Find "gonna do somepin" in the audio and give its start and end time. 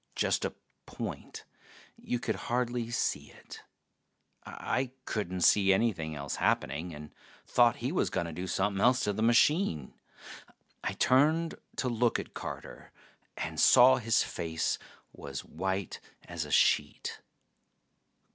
8.09-8.81